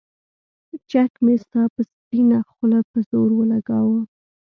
چک 0.89 1.11
مې 1.23 1.35
ستا 1.43 1.61
پۀ 1.73 1.81
سپينه 1.91 2.37
خله 2.53 2.79
پۀ 2.89 2.99
زور 3.09 3.29
اولګوو 3.35 3.97